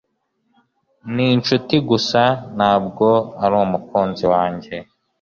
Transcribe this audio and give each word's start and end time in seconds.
ni 1.13 1.25
inshuti 1.35 1.75
gusa, 1.89 2.21
ntabwo 2.55 3.07
ari 3.43 3.55
umukunzi 3.65 4.23
wanjye. 4.33 4.73